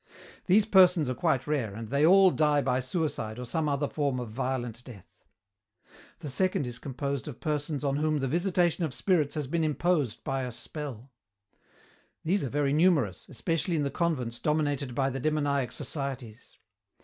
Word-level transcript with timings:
These 0.47 0.65
persons 0.65 1.09
are 1.09 1.13
quite 1.13 1.45
rare 1.45 1.75
and 1.75 1.89
they 1.89 2.03
all 2.03 2.31
die 2.31 2.63
by 2.63 2.79
suicide 2.79 3.37
or 3.37 3.45
some 3.45 3.69
other 3.69 3.87
form 3.87 4.19
of 4.19 4.31
violent 4.31 4.83
death. 4.83 5.05
The 6.21 6.29
second 6.29 6.65
is 6.65 6.79
composed 6.79 7.27
of 7.27 7.39
persons 7.39 7.83
on 7.83 7.97
whom 7.97 8.17
the 8.17 8.27
visitation 8.27 8.83
of 8.83 8.95
spirits 8.95 9.35
has 9.35 9.45
been 9.45 9.63
imposed 9.63 10.23
by 10.23 10.41
a 10.41 10.51
spell. 10.51 11.11
These 12.23 12.43
are 12.43 12.49
very 12.49 12.73
numerous, 12.73 13.29
especially 13.29 13.75
in 13.75 13.83
the 13.83 13.91
convents 13.91 14.39
dominated 14.39 14.95
by 14.95 15.11
the 15.11 15.19
demoniac 15.19 15.71
societies. 15.71 16.57